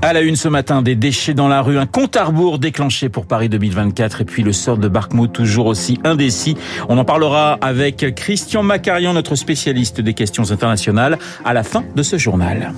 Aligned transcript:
À 0.00 0.12
la 0.12 0.20
une 0.20 0.36
ce 0.36 0.48
matin, 0.48 0.80
des 0.80 0.94
déchets 0.94 1.34
dans 1.34 1.48
la 1.48 1.60
rue, 1.60 1.76
un 1.76 1.86
compte 1.86 2.16
à 2.16 2.24
rebours 2.24 2.60
déclenché 2.60 3.08
pour 3.08 3.26
Paris 3.26 3.48
2024 3.48 4.20
et 4.20 4.24
puis 4.24 4.42
le 4.44 4.52
sort 4.52 4.78
de 4.78 4.86
Barkmouth 4.86 5.32
toujours 5.32 5.66
aussi 5.66 5.98
indécis. 6.04 6.56
On 6.88 6.98
en 6.98 7.04
parlera 7.04 7.58
avec 7.60 8.14
Christian 8.14 8.62
Macarian, 8.62 9.12
notre 9.12 9.34
spécialiste 9.34 10.00
des 10.00 10.14
questions 10.14 10.52
internationales, 10.52 11.18
à 11.44 11.52
la 11.52 11.64
fin 11.64 11.84
de 11.96 12.02
ce 12.04 12.16
journal. 12.16 12.72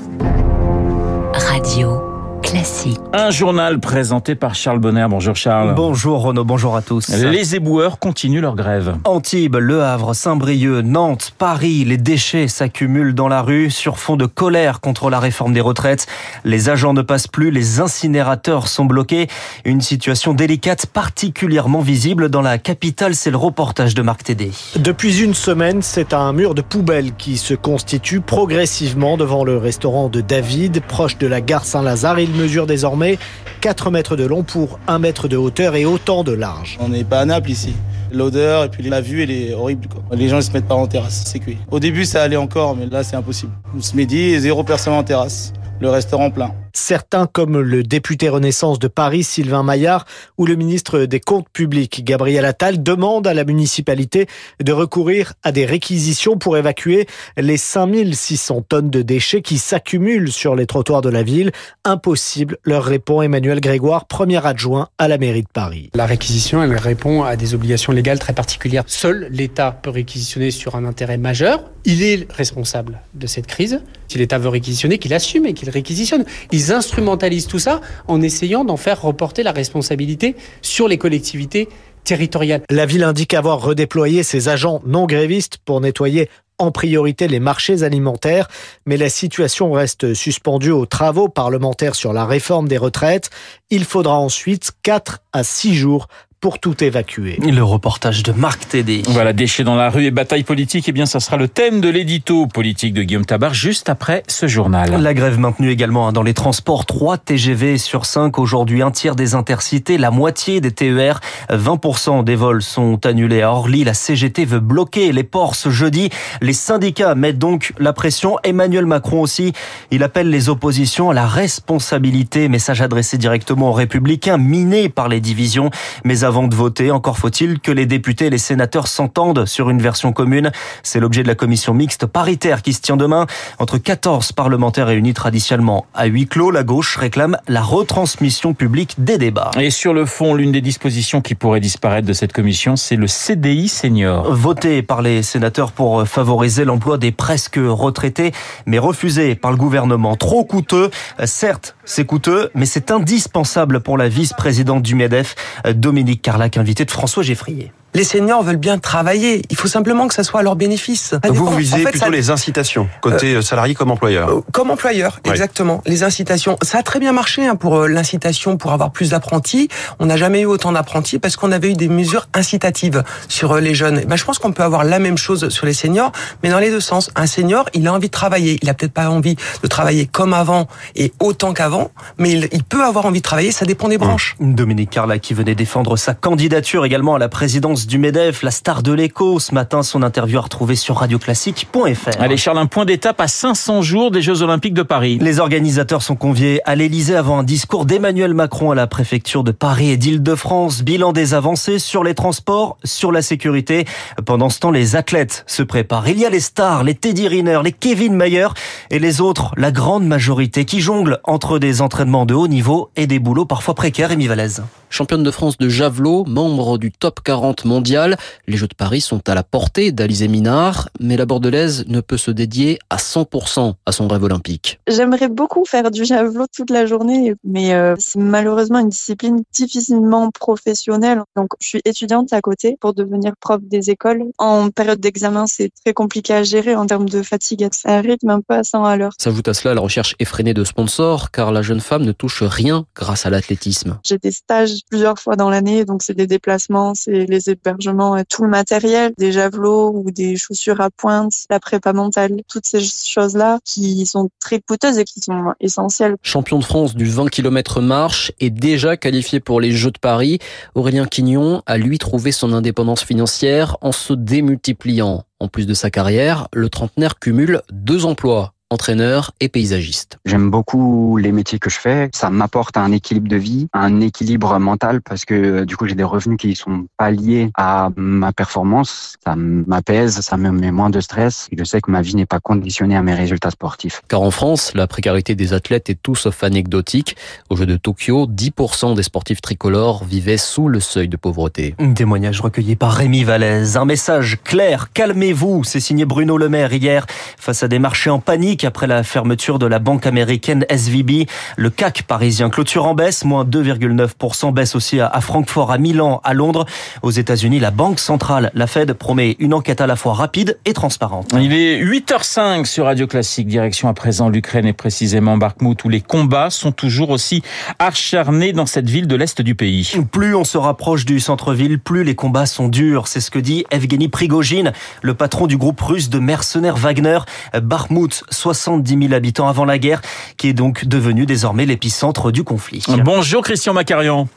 Radio 1.35 2.10
Classique. 2.51 2.99
Un 3.13 3.31
journal 3.31 3.79
présenté 3.79 4.35
par 4.35 4.57
Charles 4.57 4.81
Bonner. 4.81 5.07
Bonjour 5.09 5.37
Charles. 5.37 5.73
Bonjour 5.77 6.21
Renaud, 6.21 6.43
bonjour 6.45 6.75
à 6.75 6.83
tous. 6.83 7.09
Les 7.09 7.55
éboueurs 7.55 8.01
continuent 8.01 8.41
leur 8.41 8.57
grève. 8.57 8.97
Antibes, 9.05 9.55
Le 9.55 9.85
Havre, 9.85 10.15
Saint-Brieuc, 10.15 10.83
Nantes, 10.83 11.33
Paris, 11.39 11.85
les 11.85 11.97
déchets 11.97 12.49
s'accumulent 12.49 13.15
dans 13.15 13.29
la 13.29 13.43
rue 13.43 13.71
sur 13.71 13.99
fond 13.99 14.17
de 14.17 14.27
colère 14.27 14.81
contre 14.81 15.11
la 15.11 15.21
réforme 15.21 15.53
des 15.53 15.61
retraites. 15.61 16.09
Les 16.45 16.69
agents 16.69 16.93
ne 16.93 17.03
passent 17.03 17.29
plus, 17.29 17.53
les 17.53 17.79
incinérateurs 17.79 18.67
sont 18.67 18.85
bloqués. 18.85 19.29
Une 19.65 19.81
situation 19.81 20.35
délicate 20.35 20.87
particulièrement 20.87 21.83
visible 21.83 22.31
dans 22.31 22.43
la 22.43 22.59
capitale, 22.59 23.15
c'est 23.15 23.31
le 23.31 23.37
reportage 23.37 23.95
de 23.95 24.03
Marc 24.03 24.25
Tédé. 24.25 24.51
Depuis 24.77 25.23
une 25.23 25.35
semaine, 25.35 25.83
c'est 25.83 26.13
un 26.15 26.33
mur 26.33 26.57
de 26.57 26.63
poubelles 26.63 27.15
qui 27.15 27.39
se 27.39 27.55
constitue 27.55 28.21
progressivement 28.21 29.17
devant 29.17 29.45
le 29.45 29.57
restaurant 29.57 30.09
de 30.09 30.21
David, 30.21 30.83
proche 30.83 31.17
de 31.17 31.29
la 31.29 31.41
gare 31.41 31.65
Saint-Lazare. 31.65 32.19
Il 32.19 32.40
mesure 32.41 32.67
désormais 32.67 33.19
4 33.61 33.91
mètres 33.91 34.17
de 34.17 34.25
long 34.25 34.43
pour 34.43 34.79
1 34.89 34.99
mètre 34.99 35.29
de 35.29 35.37
hauteur 35.37 35.75
et 35.77 35.85
autant 35.85 36.25
de 36.25 36.33
large. 36.33 36.79
On 36.81 36.89
n'est 36.89 37.05
pas 37.05 37.21
à 37.21 37.25
Naples 37.25 37.51
ici. 37.51 37.75
L'odeur 38.13 38.65
et 38.65 38.69
puis 38.69 38.83
la 38.83 39.01
vue, 39.01 39.23
elle 39.23 39.31
est 39.31 39.55
horrible. 39.55 39.89
Les 40.13 40.29
gens 40.29 40.37
ne 40.37 40.41
se 40.41 40.51
mettent 40.51 40.67
pas 40.67 40.75
en 40.75 40.87
terrasse, 40.87 41.23
c'est 41.27 41.39
cuit. 41.39 41.59
Au 41.71 41.79
début, 41.79 42.05
ça 42.05 42.23
allait 42.23 42.37
encore, 42.37 42.75
mais 42.75 42.87
là, 42.87 43.05
c'est 43.05 43.17
impossible. 43.17 43.53
Ce 43.79 43.95
midi, 43.95 44.39
zéro 44.41 44.65
personne 44.65 44.95
en 44.95 45.05
terrasse. 45.05 45.53
Le 45.81 45.89
restaurant 45.89 46.31
plein. 46.31 46.53
Certains, 46.73 47.27
comme 47.27 47.61
le 47.61 47.83
député 47.83 48.29
Renaissance 48.29 48.79
de 48.79 48.89
Paris, 48.89 49.25
Sylvain 49.25 49.63
Maillard, 49.63 50.07
ou 50.39 50.47
le 50.47 50.55
ministre 50.55 51.01
des 51.01 51.21
Comptes 51.21 51.49
publics, 51.53 52.05
Gabriel 52.05 52.45
Attal, 52.45 52.83
demandent 52.83 53.27
à 53.27 53.35
la 53.35 53.45
municipalité 53.45 54.27
de 54.63 54.73
recourir 54.73 55.35
à 55.43 55.53
des 55.53 55.67
réquisitions 55.67 56.39
pour 56.39 56.57
évacuer 56.57 57.07
les 57.37 57.57
5600 57.57 58.63
tonnes 58.69 58.91
de 58.91 59.03
déchets 59.03 59.43
qui 59.43 59.59
s'accumulent 59.59 60.33
sur 60.33 60.57
les 60.57 60.67
trottoirs 60.67 61.03
de 61.03 61.11
la 61.11 61.23
ville. 61.23 61.53
Impossible, 61.85 62.59
leur 62.65 62.85
répond 62.85 63.23
Emmanuel 63.23 63.61
Grégoire, 63.61 64.07
premier 64.07 64.45
adjoint 64.45 64.89
à 64.99 65.09
la 65.09 65.19
mairie 65.19 65.43
de 65.43 65.49
Paris. 65.53 65.91
La 65.95 66.07
réquisition, 66.07 66.63
elle 66.63 66.77
répond 66.77 67.23
à 67.23 67.37
des 67.37 67.55
obligations 67.55 67.93
légales 67.93 68.19
très 68.19 68.33
particulières. 68.33 68.85
Seul 68.87 69.29
l'État 69.31 69.73
peut 69.73 69.91
réquisitionner 69.91 70.51
sur 70.51 70.77
un 70.77 70.85
intérêt 70.85 71.19
majeur. 71.19 71.71
Il 71.85 72.03
est 72.03 72.31
responsable 72.31 73.01
de 73.15 73.27
cette 73.27 73.47
crise. 73.47 73.81
Si 74.09 74.19
l'État 74.19 74.39
veut 74.39 74.49
réquisitionner, 74.49 74.99
qu'il 74.99 75.15
assume 75.15 75.47
et 75.47 75.55
qu'il 75.55 75.71
réquisitionne. 75.71 76.25
Ils 76.61 76.73
instrumentalisent 76.75 77.47
tout 77.47 77.59
ça 77.59 77.81
en 78.07 78.21
essayant 78.21 78.67
d'en 78.67 78.77
faire 78.77 79.01
reporter 79.01 79.43
la 79.43 79.53
responsabilité 79.53 80.37
sur 80.61 80.89
les 80.89 80.99
collectivités 80.99 81.71
territoriales. 82.05 82.61
La 82.69 82.85
ville 82.85 83.03
indique 83.03 83.33
avoir 83.33 83.63
redéployé 83.63 84.23
ses 84.23 84.51
agents 84.51 84.83
non 84.85 85.07
grévistes 85.07 85.57
pour 85.65 85.81
nettoyer 85.81 86.29
en 86.59 86.71
priorité 86.71 87.29
les 87.29 87.41
marchés 87.41 87.83
alimentaires, 87.83 88.49
mais 88.85 88.99
la 88.99 89.09
situation 89.09 89.73
reste 89.73 90.13
suspendue 90.13 90.71
aux 90.71 90.85
travaux 90.85 91.31
parlementaires 91.31 91.95
sur 91.95 92.13
la 92.13 92.27
réforme 92.27 92.69
des 92.69 92.77
retraites. 92.77 93.31
Il 93.71 93.87
faudra 93.87 94.19
ensuite 94.19 94.73
4 94.83 95.21
à 95.33 95.45
6 95.45 95.75
jours 95.75 96.09
pour 96.41 96.59
tout 96.59 96.83
évacuer. 96.83 97.39
Le 97.43 97.63
reportage 97.63 98.23
de 98.23 98.33
Marc 98.33 98.67
Tédé. 98.69 99.03
Voilà, 99.09 99.35
déchets 99.35 99.63
dans 99.63 99.75
la 99.75 99.91
rue 99.91 100.07
et 100.07 100.11
bataille 100.11 100.43
politique, 100.43 100.89
eh 100.89 100.93
bien, 100.93 101.05
ça 101.05 101.21
sera 101.21 101.37
le 101.37 101.49
thème 101.49 101.83
de 101.83 101.91
l'édito 101.91 102.47
politique 102.47 102.95
de 102.95 103.03
Guillaume 103.03 103.27
Tabar 103.27 103.53
juste 103.53 103.91
après 103.91 104.23
ce 104.27 104.47
journal. 104.47 105.03
La 105.03 105.13
grève 105.13 105.39
maintenue 105.39 105.71
également 105.71 106.09
hein, 106.09 106.13
dans 106.13 106.23
les 106.23 106.33
transports. 106.33 106.87
3 106.87 107.19
TGV 107.19 107.77
sur 107.77 108.07
5 108.07 108.39
aujourd'hui, 108.39 108.81
un 108.81 108.91
tiers 108.91 109.17
des 109.17 109.35
intercités, 109.35 109.99
la 109.99 110.11
moitié 110.11 110.63
des 110.63 110.71
TER. 110.71 111.21
20% 111.51 112.25
des 112.25 112.37
vols 112.37 112.63
sont 112.63 113.05
annulés 113.05 113.43
à 113.43 113.53
Orly. 113.53 113.85
La 113.85 113.93
CGT 113.93 114.47
veut 114.47 114.61
bloquer 114.61 115.13
les 115.13 115.25
ports 115.25 115.55
ce 115.55 115.69
jeudi. 115.69 116.09
Les 116.41 116.55
syndicats 116.55 117.15
mettent 117.15 117.39
donc 117.39 117.75
la 117.79 117.93
pression. 117.93 118.39
Emmanuel 118.45 118.87
Macron 118.87 119.21
aussi. 119.21 119.53
Il 119.91 120.03
appelle 120.03 120.31
les 120.31 120.49
oppositions 120.49 121.11
à 121.11 121.15
la 121.15 121.27
responsabilité. 121.27 122.49
Message 122.49 122.81
adressé 122.81 123.19
directement 123.19 123.69
aux 123.71 123.75
républicains, 123.75 124.39
minés 124.39 124.89
par 124.89 125.09
les 125.09 125.21
divisions. 125.21 125.69
Mais 126.05 126.25
avant 126.31 126.47
de 126.47 126.55
voter, 126.55 126.93
encore 126.93 127.19
faut-il 127.19 127.59
que 127.59 127.73
les 127.73 127.87
députés 127.87 128.27
et 128.27 128.31
les 128.31 128.39
sénateurs 128.39 128.87
s'entendent 128.87 129.47
sur 129.47 129.69
une 129.69 129.83
version 129.83 130.13
commune. 130.13 130.53
C'est 130.85 131.01
l'objet 131.01 131.25
de 131.25 131.27
la 131.27 131.35
commission 131.35 131.75
mixte 131.75 132.07
paritaire 132.07 132.63
qui 132.63 132.73
se 132.73 132.81
tient 132.81 132.97
demain 132.97 133.27
entre 133.59 133.79
14 133.79 134.31
parlementaires 134.31 134.87
réunis 134.87 135.13
traditionnellement 135.13 135.87
à 135.93 136.07
huis 136.07 136.29
clos. 136.29 136.53
La 136.53 136.63
gauche 136.63 136.97
réclame 136.97 137.37
la 137.49 137.63
retransmission 137.63 138.55
publique 138.55 138.95
des 138.99 139.19
débats. 139.19 139.51
Et 139.59 139.71
sur 139.71 139.93
le 139.93 140.07
fond, 140.07 140.37
l'une 140.37 140.53
des 140.53 140.61
dispositions 140.61 141.21
qui 141.21 141.35
pourrait 141.35 141.59
disparaître 141.59 142.07
de 142.07 142.13
cette 142.13 142.33
commission, 142.33 142.77
c'est 142.77 142.95
le 142.95 143.09
CDI 143.09 143.67
senior. 143.67 144.33
Voté 144.33 144.83
par 144.83 145.03
les 145.03 145.25
sénateurs 145.25 145.73
pour 145.73 146.07
favoriser 146.07 146.65
l'emploi 146.65 146.97
des 146.97 147.11
presque 147.11 147.59
retraités, 147.61 148.31
mais 148.67 148.79
refusé 148.79 149.35
par 149.35 149.51
le 149.51 149.57
gouvernement. 149.57 150.15
Trop 150.15 150.45
coûteux. 150.45 150.93
Certes, 151.25 151.75
c'est 151.91 152.05
coûteux, 152.05 152.51
mais 152.55 152.67
c'est 152.67 152.93
indispensable 152.93 153.81
pour 153.81 153.99
la 153.99 154.09
vice-présidente 154.09 154.83
du 154.83 154.95
MEDEF, 154.95 155.35
Dominique 155.75 156.23
Carlac, 156.23 156.57
invité 156.57 156.85
de 156.85 156.91
François 156.91 157.25
Geffrier. 157.25 157.73
Les 157.93 158.05
seniors 158.05 158.43
veulent 158.43 158.57
bien 158.57 158.79
travailler. 158.79 159.43
Il 159.51 159.57
faut 159.57 159.69
simplement 159.69 160.07
que 160.07 160.15
ça 160.15 160.23
soit 160.23 160.41
à 160.41 160.43
leur 160.43 160.55
bénéfice. 160.55 161.15
Vous, 161.29 161.47
vous 161.47 161.57
visez 161.57 161.75
en 161.75 161.79
fait, 161.79 161.91
plutôt 161.91 162.07
ça... 162.07 162.11
les 162.11 162.31
incitations, 162.31 162.89
côté 163.01 163.35
euh, 163.35 163.43
salarié 163.43 163.75
comme 163.75 163.91
employeur. 163.91 164.29
Euh, 164.29 164.41
comme 164.53 164.71
employeur, 164.71 165.21
ouais. 165.25 165.33
exactement. 165.33 165.83
Les 165.87 166.05
incitations. 166.05 166.57
Ça 166.63 166.79
a 166.79 166.83
très 166.85 167.01
bien 167.01 167.13
marché 167.13 167.47
hein, 167.47 167.57
pour 167.57 167.77
euh, 167.77 167.89
l'incitation, 167.89 168.57
pour 168.57 168.73
avoir 168.73 168.93
plus 168.93 169.11
d'apprentis. 169.11 169.69
On 169.99 170.07
n'a 170.07 170.17
jamais 170.17 170.43
eu 170.43 170.47
autant 170.47 170.71
d'apprentis 170.71 171.19
parce 171.19 171.35
qu'on 171.35 171.51
avait 171.51 171.71
eu 171.71 171.75
des 171.75 171.89
mesures 171.89 172.29
incitatives 172.33 173.03
sur 173.29 173.53
euh, 173.53 173.61
les 173.61 173.75
jeunes. 173.75 174.05
Ben, 174.07 174.17
je 174.17 174.25
pense 174.25 174.39
qu'on 174.39 174.53
peut 174.53 174.63
avoir 174.63 174.85
la 174.85 175.01
même 175.01 175.19
chose 175.19 175.49
sur 175.49 175.67
les 175.67 175.73
seniors, 175.73 176.13
mais 176.43 176.51
dans 176.51 176.61
les 176.61 176.71
deux 176.71 176.81
sens. 176.81 177.11
Un 177.17 177.27
senior, 177.27 177.67
il 177.75 177.89
a 177.89 177.93
envie 177.93 178.07
de 178.07 178.13
travailler. 178.13 178.59
Il 178.63 178.69
a 178.69 178.75
peut-être 178.75 178.93
pas 178.93 179.09
envie 179.11 179.37
de 179.63 179.67
travailler 179.67 180.07
comme 180.07 180.33
avant 180.33 180.69
et 180.95 181.13
autant 181.19 181.53
qu'avant, 181.53 181.91
mais 182.19 182.31
il, 182.31 182.49
il, 182.53 182.63
peut 182.63 182.85
avoir 182.85 183.07
envie 183.07 183.19
de 183.21 183.25
travailler. 183.25 183.51
Ça 183.51 183.65
dépend 183.65 183.89
des 183.89 183.99
branches. 183.99 184.37
Dominique 184.39 184.91
Carla 184.91 185.19
qui 185.19 185.35
venait 185.35 185.57
défendre 185.57 185.97
sa 185.97 186.15
candidature 186.15 186.85
également 186.85 187.17
à 187.17 187.19
la 187.19 187.29
présidence 187.29 187.80
du 187.87 187.99
MEDEF, 187.99 188.43
la 188.43 188.51
star 188.51 188.83
de 188.83 188.93
l'écho. 188.93 189.39
Ce 189.39 189.55
matin, 189.55 189.83
son 189.83 190.03
interview 190.03 190.39
à 190.39 190.43
retrouver 190.43 190.77
sur 190.77 190.97
radioclassique.fr. 190.97 192.21
Allez, 192.21 192.37
Charles, 192.37 192.59
un 192.59 192.67
point 192.67 192.85
d'étape 192.85 193.21
à 193.21 193.29
500 193.29 193.83
jours 193.83 194.11
des 194.11 194.23
Jeux 194.23 194.43
Olympiques 194.43 194.75
de 194.75 194.83
Paris. 194.83 195.19
Les 195.21 195.39
organisateurs 195.39 196.03
sont 196.03 196.17
conviés 196.17 196.61
à 196.65 196.75
l'Elysée 196.75 197.17
avant 197.17 197.39
un 197.39 197.43
discours 197.43 197.87
d'Emmanuel 197.87 198.35
Macron 198.35 198.71
à 198.71 198.75
la 198.75 198.87
préfecture 198.87 199.45
de 199.45 199.53
Paris 199.53 199.91
et 199.91 199.97
d'Île-de-France. 199.97 200.83
Bilan 200.83 201.13
des 201.13 201.35
avancées 201.35 201.79
sur 201.79 202.05
les 202.05 202.15
transports, 202.15 202.77
sur 202.85 203.13
la 203.13 203.23
sécurité. 203.23 203.85
Pendant 204.25 204.51
ce 204.51 204.61
temps, 204.61 204.71
les 204.71 204.97
athlètes 204.97 205.45
se 205.47 205.63
préparent. 205.63 206.09
Il 206.09 206.19
y 206.19 206.27
a 206.27 206.31
les 206.31 206.41
stars, 206.41 206.85
les 206.85 206.95
Teddy 206.95 207.29
Riner, 207.29 207.61
les 207.65 207.73
Kevin 207.73 208.15
Mayer 208.15 208.49
et 208.91 208.99
les 208.99 209.21
autres, 209.21 209.53
la 209.57 209.71
grande 209.71 210.07
majorité 210.07 210.65
qui 210.65 210.81
jonglent 210.81 211.19
entre 211.25 211.59
des 211.59 211.83
entraînements 211.83 212.27
de 212.27 212.35
haut 212.35 212.49
niveau 212.49 212.91
et 212.97 213.07
des 213.07 213.19
boulots 213.19 213.47
parfois 213.47 213.75
précaires. 213.75 214.13
Émi 214.13 214.27
Valaise. 214.27 214.63
Championne 214.93 215.23
de 215.23 215.31
France 215.31 215.57
de 215.57 215.69
javelot, 215.69 216.25
membre 216.27 216.77
du 216.77 216.91
top 216.91 217.21
40 217.23 217.65
mondial, 217.71 218.17
les 218.49 218.57
Jeux 218.57 218.67
de 218.67 218.75
Paris 218.75 219.01
sont 219.01 219.29
à 219.29 219.35
la 219.35 219.45
portée 219.45 219.93
d'Alizé 219.93 220.27
Minard, 220.27 220.89
mais 220.99 221.17
la 221.17 221.25
Bordelaise 221.25 221.85
ne 221.87 222.01
peut 222.01 222.17
se 222.17 222.33
dédier 222.33 222.81
à 222.91 222.97
100% 222.97 223.75
à 223.87 223.93
son 223.93 224.09
rêve 224.09 224.25
olympique. 224.25 224.81
J'aimerais 224.89 225.29
beaucoup 225.29 225.65
faire 225.65 225.91
du 225.93 226.05
javelot 226.05 226.47
toute 226.55 226.71
la 226.71 226.85
journée, 226.85 227.35
mais 227.45 227.73
euh, 227.73 227.95
c'est 227.99 228.19
malheureusement 228.19 228.81
une 228.81 228.89
discipline 228.89 229.43
difficilement 229.53 230.31
professionnelle. 230.33 231.23
Donc, 231.37 231.51
je 231.61 231.69
suis 231.69 231.81
étudiante 231.85 232.33
à 232.33 232.41
côté 232.41 232.77
pour 232.81 232.93
devenir 232.93 233.35
prof 233.41 233.61
des 233.63 233.91
écoles. 233.91 234.25
En 234.39 234.71
période 234.71 235.01
d'examen, 235.01 235.47
c'est 235.47 235.71
très 235.85 235.95
compliqué 235.95 236.35
à 236.35 236.43
gérer 236.43 236.75
en 236.75 236.87
termes 236.87 237.09
de 237.09 237.23
fatigue. 237.23 237.69
Ça 237.73 238.01
rythme 238.01 238.31
un 238.31 238.41
peu 238.41 238.55
à 238.55 238.65
100 238.65 238.85
à 238.85 238.97
l'heure. 238.97 239.13
S'ajoute 239.19 239.47
à 239.47 239.55
cela 239.55 239.75
la 239.75 239.81
recherche 239.81 240.17
effrénée 240.19 240.55
de 240.55 240.65
sponsors, 240.65 241.31
car 241.31 241.53
la 241.53 241.63
jeune 241.63 241.81
femme 241.81 242.03
ne 242.03 242.13
touche 242.13 242.43
rien 242.43 242.85
grâce 242.97 243.27
à 243.27 243.31
l'athlétisme. 243.31 243.99
J'ai 244.03 244.19
des 244.19 244.33
stages 244.33 244.81
plusieurs 244.91 245.19
fois 245.19 245.37
dans 245.37 245.51
l'année, 245.51 245.85
donc 245.85 246.03
c'est 246.03 246.15
des 246.15 246.27
déplacements, 246.27 246.95
c'est 246.95 247.27
les 247.27 247.49
hébergements, 247.65 248.17
et 248.17 248.25
tout 248.25 248.43
le 248.43 248.49
matériel, 248.49 249.13
des 249.19 249.33
javelots 249.33 249.93
ou 249.95 250.11
des 250.11 250.37
chaussures 250.37 250.81
à 250.81 250.91
pointe, 250.91 251.33
la 251.51 251.61
prépa 251.61 251.93
mentale, 251.93 252.41
toutes 252.49 252.67
ces 252.67 252.81
choses-là 252.81 253.59
qui 253.65 254.07
sont 254.07 254.31
très 254.41 254.61
coûteuses 254.61 254.99
et 254.99 255.05
qui 255.05 255.21
sont 255.21 255.55
essentielles. 255.61 256.17
Champion 256.23 256.59
de 256.59 256.65
France 256.65 256.95
du 256.95 257.07
20 257.07 257.29
km 257.29 257.81
marche 257.81 258.33
et 258.41 258.51
déjà 258.51 258.97
qualifié 258.97 259.41
pour 259.41 259.61
les 259.61 259.73
Jeux 259.73 259.91
de 259.91 259.99
Paris, 259.99 260.39
Aurélien 260.75 261.07
Quignon 261.07 261.63
a 261.67 261.77
lui 261.79 261.99
trouvé 261.99 262.33
son 262.33 262.53
indépendance 262.53 263.03
financière 263.03 263.77
en 263.81 263.93
se 263.93 264.13
démultipliant. 264.13 265.25
En 265.39 265.49
plus 265.49 265.67
de 265.67 265.75
sa 265.75 265.91
carrière, 265.91 266.49
le 266.53 266.69
trentenaire 266.69 267.19
cumule 267.19 267.63
deux 267.73 268.05
emplois 268.05 268.53
entraîneur 268.71 269.33
et 269.41 269.49
paysagiste. 269.49 270.19
J'aime 270.25 270.51
beaucoup 270.51 271.17
les 271.17 271.33
métiers 271.33 271.59
que 271.59 271.69
je 271.69 271.79
fais. 271.79 272.09
Ça 272.15 272.31
m'apporte 272.31 272.77
un 272.77 272.93
équilibre 272.93 273.29
de 273.29 273.37
vie, 273.37 273.69
un 273.73 274.01
équilibre 274.01 274.59
mental 274.59 275.03
parce 275.03 275.25
que 275.25 275.65
du 275.65 275.77
coup 275.77 275.87
j'ai 275.87 275.97
des 275.97 276.05
revenus 276.05 276.39
qui 276.39 276.55
sont 276.55 276.87
pas 276.97 277.11
liés 277.11 277.51
à 277.57 277.91
ma 277.97 278.33
performance. 278.33 279.17
Ça 279.25 279.35
m'apaise, 279.37 280.21
ça 280.21 280.37
me 280.37 280.51
met 280.51 280.71
moins 280.71 280.91
de 280.91 281.01
stress. 281.01 281.49
Je 281.57 281.65
sais 281.65 281.81
que 281.81 281.91
ma 281.91 282.01
vie 282.01 282.15
n'est 282.15 282.27
pas 282.27 282.39
conditionnée 282.39 282.97
à 282.97 283.03
mes 283.03 283.15
résultats 283.15 283.51
sportifs. 283.51 284.03
Car 284.09 284.23
en 284.23 284.31
France, 284.31 284.73
la 284.75 284.87
précarité 284.87 285.35
des 285.35 285.53
athlètes 285.53 285.91
est 285.91 285.99
tout 286.01 286.15
sauf 286.15 286.45
anecdotique. 286.45 287.17
Au 287.49 287.57
jeu 287.57 287.67
de 287.67 287.77
Tokyo, 287.77 288.27
10% 288.29 288.95
des 288.95 289.03
sportifs 289.03 289.41
tricolores 289.41 290.05
vivaient 290.05 290.37
sous 290.37 290.69
le 290.69 290.79
seuil 290.79 291.09
de 291.09 291.17
pauvreté. 291.17 291.75
Un 291.81 291.93
témoignage 291.93 292.41
recueilli 292.41 292.77
par 292.77 292.93
Rémi 292.93 293.25
Vallès. 293.25 293.77
Un 293.77 293.85
message 293.85 294.39
clair, 294.45 294.93
calmez-vous, 294.93 295.65
c'est 295.65 295.81
signé 295.81 296.05
Bruno 296.05 296.39
Le 296.39 296.49
Maire 296.49 296.73
hier 296.73 297.07
face 297.09 297.65
à 297.65 297.69
des 297.69 297.81
marchés 297.81 298.11
en 298.11 298.21
panique 298.21 298.60
après 298.67 298.87
la 298.87 299.03
fermeture 299.03 299.59
de 299.59 299.67
la 299.67 299.79
banque 299.79 300.07
américaine 300.07 300.65
SVB. 300.69 301.27
Le 301.57 301.71
CAC 301.71 302.03
parisien 302.03 302.51
clôture 302.51 302.87
en 302.87 302.95
baisse, 302.95 303.25
moins 303.25 303.45
2,9%, 303.45 304.53
baisse 304.53 304.75
aussi 304.75 305.01
à 305.01 305.21
Francfort, 305.21 305.73
à 305.73 305.79
Milan, 305.79 306.21
à 306.25 306.35
Londres. 306.35 306.67
Aux 307.03 307.11
États-Unis, 307.11 307.61
la 307.61 307.71
Banque 307.71 307.99
centrale, 307.99 308.51
la 308.55 308.67
Fed, 308.67 308.93
promet 308.93 309.37
une 309.39 309.55
enquête 309.55 309.81
à 309.81 309.87
la 309.87 309.97
fois 309.97 310.15
rapide 310.15 310.59
et 310.65 310.73
transparente. 310.73 311.35
Il 311.41 311.53
est 311.53 311.83
8h05 311.83 312.65
sur 312.65 312.87
Radio 312.87 313.07
Classique, 313.07 313.47
direction 313.47 313.89
à 313.89 313.95
présent 313.95 314.29
l'Ukraine 314.29 314.67
et 314.67 314.73
précisément 314.73 315.37
Bakhmut 315.37 315.83
où 315.85 315.89
les 315.89 316.01
combats 316.01 316.51
sont 316.51 316.73
toujours 316.73 317.11
aussi 317.11 317.43
acharnés 317.79 318.53
dans 318.53 318.67
cette 318.67 318.89
ville 318.89 319.07
de 319.07 319.17
l'Est 319.17 319.41
du 319.43 319.55
pays. 319.55 319.93
Plus 320.11 320.35
on 320.35 320.45
se 320.45 320.59
rapproche 320.59 321.05
du 321.05 321.21
centre-ville, 321.21 321.79
plus 321.79 322.05
les 322.05 322.15
combats 322.15 322.47
sont 322.47 322.69
durs. 322.69 323.09
C'est 323.09 323.21
ce 323.21 323.31
que 323.31 323.39
dit 323.39 323.65
Evgeny 323.71 324.09
Prigogine, 324.09 324.73
le 325.03 325.15
patron 325.15 325.47
du 325.47 325.57
groupe 325.57 325.81
russe 325.81 326.11
de 326.11 326.19
mercenaires 326.19 326.77
Wagner. 326.77 327.21
Bakhmut, 327.63 328.25
70 328.55 329.03
000 329.09 329.15
habitants 329.15 329.49
avant 329.49 329.65
la 329.65 329.79
guerre, 329.79 330.01
qui 330.37 330.49
est 330.49 330.53
donc 330.53 330.85
devenu 330.85 331.27
désormais 331.27 331.67
l'épicentre 331.67 332.33
du 332.33 332.45
conflit. 332.45 332.85
Bonjour 333.05 333.43
Christian 333.43 333.73
Macarian. 333.73 334.29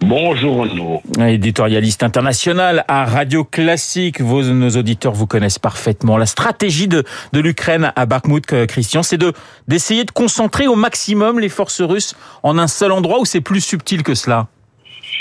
Bonjour 0.00 0.58
Renaud. 0.58 1.00
Éditorialiste 1.18 2.02
international 2.02 2.84
à 2.86 3.06
Radio 3.06 3.44
Classique. 3.44 4.20
Vos, 4.20 4.42
nos 4.42 4.68
auditeurs 4.70 5.14
vous 5.14 5.26
connaissent 5.26 5.58
parfaitement. 5.58 6.18
La 6.18 6.26
stratégie 6.26 6.86
de, 6.86 7.02
de 7.32 7.40
l'Ukraine 7.40 7.92
à 7.96 8.04
Bakhmut, 8.04 8.52
euh, 8.52 8.66
Christian, 8.66 9.02
c'est 9.02 9.16
de, 9.16 9.32
d'essayer 9.68 10.04
de 10.04 10.10
concentrer 10.10 10.66
au 10.66 10.74
maximum 10.74 11.40
les 11.40 11.48
forces 11.48 11.80
russes 11.80 12.14
en 12.42 12.58
un 12.58 12.66
seul 12.66 12.92
endroit 12.92 13.20
ou 13.20 13.24
c'est 13.24 13.40
plus 13.40 13.62
subtil 13.62 14.02
que 14.02 14.14
cela? 14.14 14.48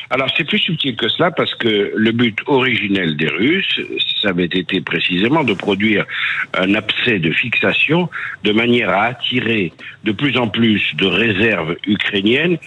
Alors 0.09 0.29
c'est 0.37 0.43
plus 0.43 0.59
subtil 0.59 0.95
que 0.95 1.09
cela 1.09 1.31
parce 1.31 1.55
que 1.55 1.91
le 1.95 2.11
but 2.11 2.37
originel 2.45 3.17
des 3.17 3.27
Russes, 3.27 3.79
ça 4.21 4.29
avait 4.29 4.45
été 4.45 4.81
précisément 4.81 5.43
de 5.43 5.53
produire 5.53 6.05
un 6.53 6.75
abcès 6.75 7.19
de 7.19 7.31
fixation 7.31 8.09
de 8.43 8.51
manière 8.51 8.89
à 8.89 9.05
attirer 9.05 9.73
de 10.03 10.11
plus 10.11 10.37
en 10.37 10.47
plus 10.47 10.95
de 10.95 11.05
réserves 11.05 11.75
ukrainiennes 11.87 12.57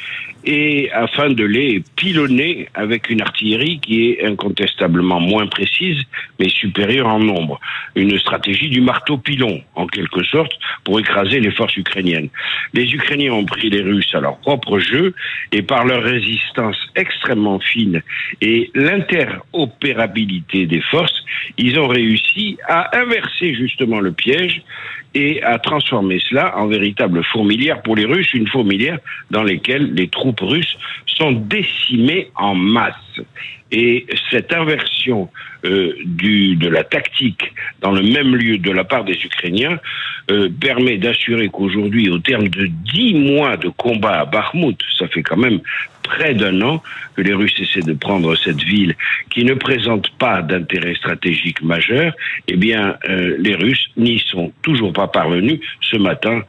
et 0.50 0.90
afin 0.92 1.28
de 1.28 1.44
les 1.44 1.84
pilonner 1.94 2.70
avec 2.72 3.10
une 3.10 3.20
artillerie 3.20 3.80
qui 3.80 4.08
est 4.08 4.24
incontestablement 4.24 5.20
moins 5.20 5.46
précise 5.46 6.02
mais 6.40 6.48
supérieure 6.48 7.06
en 7.06 7.18
nombre. 7.18 7.60
Une 7.94 8.18
stratégie 8.18 8.70
du 8.70 8.80
marteau 8.80 9.18
pilon 9.18 9.60
en 9.74 9.86
quelque 9.86 10.24
sorte 10.24 10.52
pour 10.84 10.98
écraser 10.98 11.40
les 11.40 11.50
forces 11.50 11.76
ukrainiennes. 11.76 12.30
Les 12.72 12.90
Ukrainiens 12.94 13.34
ont 13.34 13.44
pris 13.44 13.68
les 13.68 13.82
Russes 13.82 14.14
à 14.14 14.20
leur 14.20 14.38
propre 14.38 14.78
jeu 14.78 15.14
et 15.52 15.60
par 15.60 15.84
leur 15.84 16.02
résistance 16.02 16.78
extrêmement 16.96 17.60
fine 17.60 18.00
et 18.40 18.70
l'interopérabilité 18.74 20.64
des 20.64 20.80
forces, 20.80 21.24
ils 21.58 21.78
ont 21.78 21.88
réussi 21.88 22.56
à 22.66 22.98
inverser 22.98 23.54
justement 23.54 24.00
le 24.00 24.12
piège 24.12 24.62
et 25.14 25.42
à 25.42 25.58
transformer 25.58 26.20
cela 26.28 26.56
en 26.56 26.66
véritable 26.66 27.24
fourmilière 27.24 27.82
pour 27.82 27.96
les 27.96 28.04
Russes, 28.04 28.32
une 28.34 28.46
fourmilière 28.46 28.98
dans 29.30 29.42
laquelle 29.42 29.92
les 29.94 30.08
troupes 30.08 30.38
russes 30.40 30.76
sont 31.06 31.32
décimées 31.32 32.31
en 32.35 32.55
masse. 32.55 32.94
Et 33.70 34.06
cette 34.31 34.52
inversion 34.52 35.29
euh, 35.64 35.94
de 36.05 36.69
la 36.69 36.85
tactique 36.85 37.52
dans 37.81 37.93
le 37.93 38.02
même 38.02 38.35
lieu 38.35 38.58
de 38.58 38.70
la 38.70 38.85
part 38.85 39.05
des 39.05 39.14
Ukrainiens 39.25 39.79
euh, 40.31 40.49
permet 40.49 40.96
d'assurer 40.96 41.49
qu'aujourd'hui, 41.49 42.08
au 42.08 42.19
terme 42.19 42.49
de 42.49 42.67
dix 42.67 43.14
mois 43.14 43.56
de 43.56 43.69
combat 43.69 44.20
à 44.20 44.25
Bakhmut, 44.25 44.79
ça 44.99 45.06
fait 45.08 45.23
quand 45.23 45.37
même 45.37 45.61
près 46.02 46.32
d'un 46.32 46.62
an 46.62 46.82
que 47.14 47.23
les 47.23 47.34
Russes 47.34 47.61
essaient 47.61 47.87
de 47.87 47.93
prendre 47.93 48.34
cette 48.37 48.62
ville 48.62 48.94
qui 49.31 49.44
ne 49.44 49.55
présente 49.55 50.08
pas 50.17 50.41
d'intérêt 50.41 50.94
stratégique 50.94 51.61
majeur, 51.61 52.14
eh 52.46 52.56
bien, 52.56 52.96
euh, 53.08 53.37
les 53.38 53.55
Russes 53.55 53.88
n'y 53.96 54.19
sont 54.19 54.52
toujours 54.62 54.93
pas 54.94 55.08
parvenus 55.08 55.61
ce 55.82 55.96
matin 55.96 56.43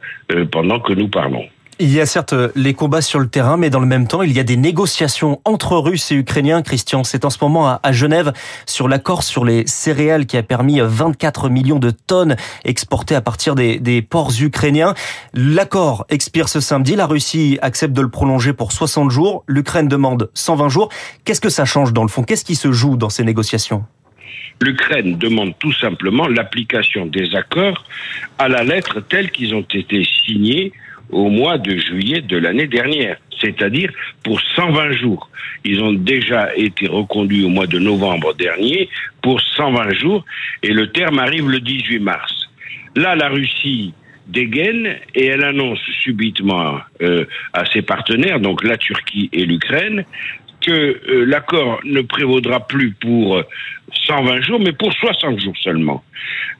pendant 0.52 0.78
que 0.78 0.92
nous 0.92 1.08
parlons. 1.08 1.48
Il 1.82 1.90
y 1.94 1.98
a 1.98 2.04
certes 2.04 2.34
les 2.56 2.74
combats 2.74 3.00
sur 3.00 3.20
le 3.20 3.26
terrain, 3.26 3.56
mais 3.56 3.70
dans 3.70 3.80
le 3.80 3.86
même 3.86 4.06
temps, 4.06 4.20
il 4.20 4.32
y 4.32 4.38
a 4.38 4.42
des 4.42 4.58
négociations 4.58 5.40
entre 5.46 5.78
Russes 5.78 6.12
et 6.12 6.14
Ukrainiens. 6.14 6.60
Christian, 6.60 7.04
c'est 7.04 7.24
en 7.24 7.30
ce 7.30 7.38
moment 7.40 7.80
à 7.82 7.92
Genève 7.92 8.34
sur 8.66 8.86
l'accord 8.86 9.22
sur 9.22 9.46
les 9.46 9.66
céréales 9.66 10.26
qui 10.26 10.36
a 10.36 10.42
permis 10.42 10.78
24 10.78 11.48
millions 11.48 11.78
de 11.78 11.90
tonnes 11.90 12.36
exportées 12.66 13.14
à 13.14 13.22
partir 13.22 13.54
des, 13.54 13.78
des 13.78 14.02
ports 14.02 14.30
ukrainiens. 14.42 14.92
L'accord 15.32 16.04
expire 16.10 16.50
ce 16.50 16.60
samedi. 16.60 16.96
La 16.96 17.06
Russie 17.06 17.58
accepte 17.62 17.94
de 17.94 18.02
le 18.02 18.10
prolonger 18.10 18.52
pour 18.52 18.72
60 18.72 19.10
jours. 19.10 19.42
L'Ukraine 19.46 19.88
demande 19.88 20.30
120 20.34 20.68
jours. 20.68 20.90
Qu'est-ce 21.24 21.40
que 21.40 21.48
ça 21.48 21.64
change 21.64 21.94
dans 21.94 22.02
le 22.02 22.10
fond? 22.10 22.24
Qu'est-ce 22.24 22.44
qui 22.44 22.56
se 22.56 22.72
joue 22.72 22.98
dans 22.98 23.08
ces 23.08 23.24
négociations? 23.24 23.86
L'Ukraine 24.60 25.16
demande 25.16 25.54
tout 25.58 25.72
simplement 25.72 26.28
l'application 26.28 27.06
des 27.06 27.34
accords 27.34 27.86
à 28.36 28.50
la 28.50 28.64
lettre 28.64 29.00
tels 29.00 29.30
qu'ils 29.30 29.54
ont 29.54 29.64
été 29.72 30.06
signés 30.26 30.74
au 31.12 31.28
mois 31.28 31.58
de 31.58 31.76
juillet 31.76 32.20
de 32.20 32.36
l'année 32.36 32.66
dernière, 32.66 33.16
c'est-à-dire 33.40 33.92
pour 34.22 34.40
120 34.40 34.92
jours. 34.92 35.28
Ils 35.64 35.82
ont 35.82 35.92
déjà 35.92 36.54
été 36.56 36.86
reconduits 36.86 37.44
au 37.44 37.48
mois 37.48 37.66
de 37.66 37.78
novembre 37.78 38.34
dernier 38.34 38.88
pour 39.22 39.40
120 39.40 39.94
jours 39.94 40.24
et 40.62 40.72
le 40.72 40.90
terme 40.90 41.18
arrive 41.18 41.48
le 41.48 41.60
18 41.60 41.98
mars. 41.98 42.50
Là, 42.96 43.14
la 43.14 43.28
Russie 43.28 43.92
dégaine 44.26 44.96
et 45.14 45.26
elle 45.26 45.44
annonce 45.44 45.80
subitement 46.02 46.78
euh, 47.02 47.24
à 47.52 47.64
ses 47.66 47.82
partenaires, 47.82 48.40
donc 48.40 48.62
la 48.62 48.76
Turquie 48.76 49.28
et 49.32 49.44
l'Ukraine, 49.44 50.04
que 50.60 50.70
euh, 50.70 51.24
l'accord 51.24 51.80
ne 51.84 52.00
prévaudra 52.02 52.66
plus 52.66 52.92
pour 52.92 53.42
120 54.06 54.40
jours, 54.42 54.60
mais 54.60 54.72
pour 54.72 54.92
60 54.92 55.40
jours 55.40 55.56
seulement. 55.60 56.04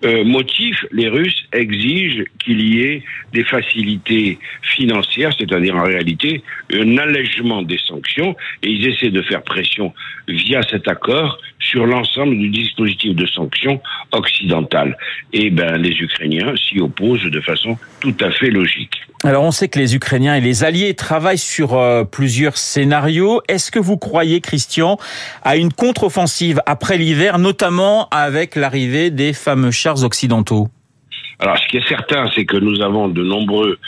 Euh, 0.05 0.25
motif, 0.25 0.85
les 0.93 1.08
Russes 1.08 1.44
exigent 1.52 2.25
qu'il 2.38 2.61
y 2.62 2.81
ait 2.82 3.02
des 3.32 3.44
facilités 3.44 4.38
financières, 4.62 5.32
c'est-à-dire 5.38 5.76
en 5.76 5.85
réalité 5.85 6.42
un 6.73 6.97
allègement 6.97 7.62
des 7.62 7.78
sanctions, 7.78 8.35
et 8.62 8.71
ils 8.71 8.88
essaient 8.88 9.11
de 9.11 9.23
faire 9.23 9.42
pression 9.42 9.92
via 10.26 10.62
cet 10.62 10.88
accord 10.88 11.38
sur 11.59 11.87
l'ensemble 11.87 12.37
du 12.38 12.49
dispositif 12.49 13.14
de 13.14 13.26
sanctions 13.26 13.80
occidentales. 14.12 14.97
Et 15.33 15.50
ben, 15.50 15.76
les 15.76 15.92
Ukrainiens 16.00 16.54
s'y 16.57 16.80
opposent 16.80 17.23
de 17.23 17.40
façon 17.40 17.76
tout 18.00 18.14
à 18.21 18.30
fait 18.30 18.50
logique. 18.50 19.02
Alors 19.23 19.45
on 19.45 19.50
sait 19.50 19.69
que 19.69 19.78
les 19.78 19.95
Ukrainiens 19.95 20.35
et 20.35 20.40
les 20.40 20.64
Alliés 20.64 20.95
travaillent 20.95 21.37
sur 21.37 21.75
euh, 21.75 22.04
plusieurs 22.04 22.57
scénarios. 22.57 23.42
Est-ce 23.49 23.71
que 23.71 23.78
vous 23.78 23.89
croyez, 23.97 24.40
Christian, 24.40 24.99
à 25.42 25.56
une 25.56 25.73
contre-offensive 25.73 26.61
après 26.66 26.99
l'hiver, 26.99 27.38
notamment 27.38 28.09
avec 28.11 28.56
l'arrivée 28.56 29.11
des 29.11 29.32
fameux 29.32 29.70
chars 29.70 30.04
occidentaux? 30.04 30.68
Alors, 31.38 31.56
ce 31.59 31.66
qui 31.68 31.78
est 31.78 31.88
certain, 31.88 32.30
c'est 32.35 32.44
que 32.44 32.56
nous 32.56 32.82
avons 32.82 33.09
de 33.09 33.25
nombreux 33.25 33.78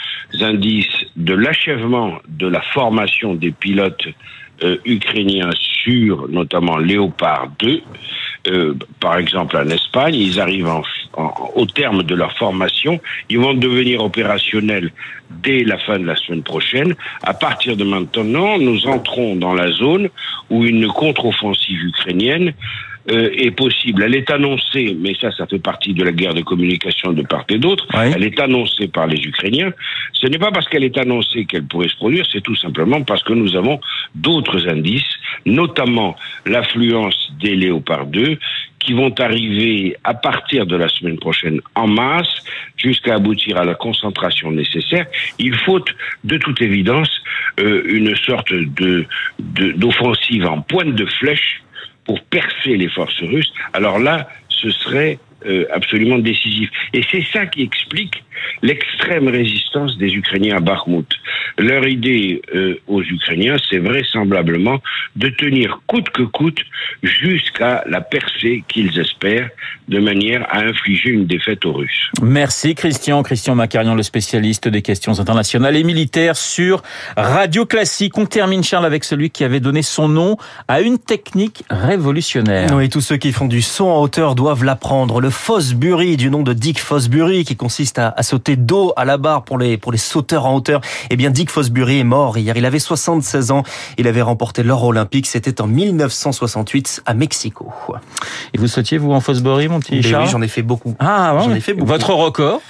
indices 0.41 1.05
de 1.15 1.35
l'achèvement 1.35 2.13
de 2.27 2.47
la 2.47 2.61
formation 2.61 3.35
des 3.35 3.51
pilotes 3.51 4.07
euh, 4.63 4.77
ukrainiens 4.85 5.51
sur 5.83 6.27
notamment 6.29 6.77
Léopard 6.77 7.49
2. 7.59 7.81
Euh, 8.47 8.73
par 8.99 9.17
exemple 9.17 9.55
en 9.57 9.67
Espagne, 9.69 10.15
ils 10.15 10.39
arrivent 10.39 10.67
en, 10.67 10.81
au 11.55 11.65
terme 11.65 12.03
de 12.03 12.15
leur 12.15 12.35
formation, 12.37 12.99
ils 13.29 13.39
vont 13.39 13.53
devenir 13.53 14.03
opérationnels 14.03 14.91
dès 15.43 15.63
la 15.63 15.77
fin 15.77 15.99
de 15.99 16.05
la 16.05 16.15
semaine 16.15 16.43
prochaine. 16.43 16.95
À 17.23 17.33
partir 17.33 17.75
de 17.77 17.83
maintenant, 17.83 18.57
nous 18.57 18.87
entrons 18.87 19.35
dans 19.35 19.53
la 19.53 19.71
zone 19.71 20.09
où 20.49 20.63
une 20.63 20.87
contre-offensive 20.87 21.83
ukrainienne 21.83 22.53
euh, 23.11 23.29
est 23.33 23.51
possible. 23.51 24.03
Elle 24.03 24.15
est 24.15 24.29
annoncée, 24.29 24.95
mais 24.99 25.13
ça, 25.19 25.31
ça 25.31 25.45
fait 25.45 25.59
partie 25.59 25.93
de 25.93 26.03
la 26.03 26.11
guerre 26.11 26.33
de 26.33 26.41
communication 26.41 27.11
de 27.11 27.21
part 27.21 27.45
et 27.49 27.57
d'autre. 27.57 27.85
Oui. 27.93 28.11
Elle 28.15 28.23
est 28.23 28.39
annoncée 28.39 28.87
par 28.87 29.07
les 29.07 29.21
Ukrainiens. 29.21 29.73
Ce 30.13 30.27
n'est 30.27 30.37
pas 30.37 30.51
parce 30.51 30.69
qu'elle 30.69 30.85
est 30.85 30.97
annoncée 30.97 31.45
qu'elle 31.45 31.65
pourrait 31.65 31.89
se 31.89 31.97
produire, 31.97 32.25
c'est 32.31 32.41
tout 32.41 32.55
simplement 32.55 33.01
parce 33.03 33.23
que 33.23 33.33
nous 33.33 33.55
avons 33.55 33.81
d'autres 34.15 34.69
indices, 34.69 35.15
notamment 35.45 36.15
l'affluence 36.45 37.33
des 37.41 37.55
Léopard 37.55 38.05
2, 38.05 38.37
qui 38.79 38.93
vont 38.93 39.13
arriver 39.19 39.97
à 40.03 40.13
partir 40.13 40.65
de 40.65 40.75
la 40.75 40.87
semaine 40.87 41.17
prochaine 41.17 41.61
en 41.75 41.87
masse 41.87 42.43
jusqu'à 42.77 43.15
aboutir 43.15 43.57
à 43.57 43.65
la 43.65 43.75
concentration 43.75 44.51
nécessaire. 44.51 45.05
Il 45.39 45.55
faut 45.55 45.79
de 46.23 46.37
toute 46.37 46.61
évidence 46.61 47.09
euh, 47.59 47.83
une 47.85 48.15
sorte 48.15 48.53
de 48.53 49.05
d'offensive 49.39 50.45
en 50.45 50.61
pointe 50.61 50.95
de 50.95 51.05
flèche 51.05 51.62
pour 52.05 52.21
percer 52.21 52.77
les 52.77 52.89
forces 52.89 53.21
russes. 53.21 53.53
Alors 53.73 53.99
là, 53.99 54.29
ce 54.49 54.69
serait 54.71 55.19
euh, 55.45 55.65
absolument 55.71 56.19
décisif. 56.19 56.69
Et 56.93 57.01
c'est 57.11 57.25
ça 57.31 57.45
qui 57.45 57.61
explique 57.63 58.23
l'extrême 58.61 59.27
résistance 59.27 59.97
des 59.97 60.13
Ukrainiens 60.13 60.57
à 60.57 60.59
Bakhmut. 60.59 61.07
Leur 61.57 61.87
idée 61.87 62.41
euh, 62.53 62.79
aux 62.87 63.01
Ukrainiens, 63.01 63.57
c'est 63.69 63.77
vraisemblablement 63.77 64.81
de 65.15 65.29
tenir 65.29 65.81
coûte 65.87 66.09
que 66.09 66.23
coûte 66.23 66.59
jusqu'à 67.03 67.83
la 67.87 68.01
percée 68.01 68.63
qu'ils 68.67 68.97
espèrent, 68.99 69.49
de 69.87 69.99
manière 69.99 70.47
à 70.49 70.59
infliger 70.59 71.09
une 71.09 71.25
défaite 71.25 71.65
aux 71.65 71.73
Russes. 71.73 72.09
Merci 72.21 72.75
Christian. 72.75 73.21
Christian 73.23 73.55
Macarian, 73.55 73.95
le 73.95 74.03
spécialiste 74.03 74.67
des 74.67 74.81
questions 74.81 75.19
internationales 75.19 75.75
et 75.75 75.83
militaires 75.83 76.35
sur 76.35 76.81
Radio 77.17 77.65
Classique. 77.65 78.17
On 78.17 78.25
termine, 78.25 78.63
Charles, 78.63 78.85
avec 78.85 79.03
celui 79.03 79.29
qui 79.29 79.43
avait 79.43 79.59
donné 79.59 79.81
son 79.81 80.07
nom 80.07 80.37
à 80.67 80.81
une 80.81 80.97
technique 80.97 81.63
révolutionnaire. 81.69 82.69
Oui, 82.73 82.89
tous 82.89 83.01
ceux 83.01 83.17
qui 83.17 83.31
font 83.31 83.47
du 83.47 83.61
saut 83.61 83.87
en 83.87 84.01
hauteur 84.01 84.35
doivent 84.35 84.63
l'apprendre. 84.63 85.21
Le 85.21 85.29
Fosbury, 85.33 86.15
du 86.15 86.29
nom 86.29 86.43
de 86.43 86.53
Dick 86.53 86.79
Fosbury, 86.79 87.43
qui 87.43 87.55
consiste 87.55 87.99
à, 87.99 88.13
à 88.15 88.23
sauter 88.23 88.55
dos 88.55 88.93
à 88.95 89.03
la 89.03 89.17
barre 89.17 89.43
pour 89.43 89.57
les, 89.57 89.77
pour 89.77 89.91
les 89.91 89.97
sauteurs 89.97 90.45
en 90.45 90.55
hauteur. 90.55 90.79
Eh 91.09 91.15
bien, 91.17 91.29
Dick 91.31 91.49
Fosbury 91.49 91.99
est 91.99 92.03
mort 92.05 92.37
hier. 92.37 92.55
Il 92.55 92.65
avait 92.65 92.79
76 92.79 93.51
ans. 93.51 93.63
Il 93.97 94.07
avait 94.07 94.21
remporté 94.21 94.63
l'or 94.63 94.83
olympique. 94.83 95.27
C'était 95.27 95.59
en 95.61 95.67
1968 95.67 97.03
à 97.05 97.13
Mexico. 97.13 97.71
Et 98.53 98.57
vous 98.57 98.67
sautiez, 98.67 98.97
vous, 98.97 99.11
en 99.11 99.19
Fosbury, 99.19 99.67
mon 99.67 99.79
petit 99.79 99.95
Mais 99.95 100.01
Charles? 100.01 100.25
Oui, 100.25 100.29
j'en 100.31 100.41
ai 100.41 100.47
fait 100.47 100.61
beaucoup. 100.61 100.95
Ah, 100.99 101.35
ouais. 101.35 101.43
J'en 101.43 101.53
ai 101.53 101.59
fait 101.59 101.73
beaucoup. 101.73 101.91
Votre 101.91 102.13
record? 102.13 102.61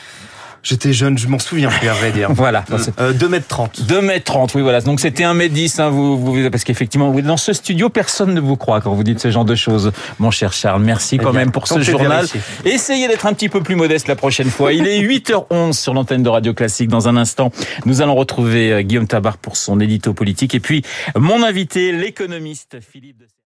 J'étais 0.64 0.94
jeune, 0.94 1.18
je 1.18 1.28
m'en 1.28 1.40
souviens 1.40 1.70
plus, 1.70 1.90
à 1.90 1.94
vrai 1.94 2.12
dire. 2.12 2.32
voilà. 2.34 2.64
Euh, 3.00 3.12
2m30. 3.12 3.86
2m30, 3.86 4.52
oui, 4.56 4.62
voilà. 4.62 4.80
Donc 4.80 5.02
c'était 5.02 5.24
1m10, 5.24 5.82
hein, 5.82 5.90
vous, 5.90 6.18
vous, 6.18 6.50
parce 6.50 6.64
qu'effectivement, 6.64 7.12
dans 7.12 7.36
ce 7.36 7.52
studio, 7.52 7.90
personne 7.90 8.34
ne 8.34 8.40
vous 8.40 8.56
croit 8.56 8.80
quand 8.80 8.94
vous 8.94 9.04
dites 9.04 9.20
ce 9.20 9.30
genre 9.30 9.44
de 9.44 9.56
choses. 9.56 9.92
Mon 10.20 10.32
cher 10.32 10.54
Charles, 10.54 10.82
merci 10.82 11.18
quand 11.18 11.30
Eh 11.30 11.32
bien, 11.32 11.40
même 11.42 11.52
pour 11.52 11.68
ce 11.68 11.82
journal. 11.82 12.26
Essayez 12.64 13.10
d'être 13.10 13.26
un 13.26 13.34
petit 13.34 13.50
peu 13.50 13.62
plus 13.62 13.76
modeste 13.76 14.08
la 14.08 14.16
prochaine 14.16 14.50
fois. 14.50 14.72
Il 14.72 14.88
est 14.88 15.02
8h11 15.02 15.74
sur 15.74 15.94
l'antenne 15.94 16.24
de 16.24 16.30
Radio 16.30 16.54
Classique. 16.54 16.88
Dans 16.88 17.10
un 17.10 17.18
instant, 17.18 17.52
nous 17.86 18.02
allons 18.02 18.16
retrouver 18.16 18.72
euh, 18.72 18.82
Guillaume 18.82 19.08
Tabar 19.08 19.38
pour 19.38 19.58
son 19.58 19.82
édito 19.82 20.14
politique. 20.14 20.56
Et 20.56 20.62
puis, 20.62 20.82
mon 21.18 21.44
invité, 21.44 21.92
l'économiste 21.92 22.78
Philippe 22.80 23.20
de 23.20 23.26